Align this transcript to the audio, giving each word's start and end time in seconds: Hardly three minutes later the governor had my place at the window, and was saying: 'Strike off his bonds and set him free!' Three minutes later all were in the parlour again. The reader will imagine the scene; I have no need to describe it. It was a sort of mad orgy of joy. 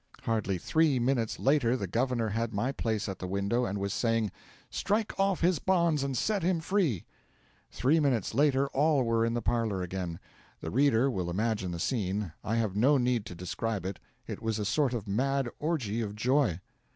Hardly 0.23 0.57
three 0.57 0.97
minutes 0.97 1.37
later 1.37 1.77
the 1.77 1.85
governor 1.85 2.29
had 2.29 2.55
my 2.55 2.71
place 2.71 3.07
at 3.07 3.19
the 3.19 3.27
window, 3.27 3.65
and 3.65 3.77
was 3.77 3.93
saying: 3.93 4.31
'Strike 4.71 5.13
off 5.19 5.41
his 5.41 5.59
bonds 5.59 6.03
and 6.03 6.17
set 6.17 6.41
him 6.41 6.59
free!' 6.59 7.05
Three 7.69 7.99
minutes 7.99 8.33
later 8.33 8.65
all 8.69 9.03
were 9.03 9.23
in 9.23 9.35
the 9.35 9.43
parlour 9.43 9.83
again. 9.83 10.19
The 10.59 10.71
reader 10.71 11.11
will 11.11 11.29
imagine 11.29 11.69
the 11.69 11.77
scene; 11.77 12.31
I 12.43 12.55
have 12.55 12.75
no 12.75 12.97
need 12.97 13.27
to 13.27 13.35
describe 13.35 13.85
it. 13.85 13.99
It 14.25 14.41
was 14.41 14.57
a 14.57 14.65
sort 14.65 14.95
of 14.95 15.07
mad 15.07 15.47
orgy 15.59 16.01
of 16.01 16.15
joy. 16.15 16.61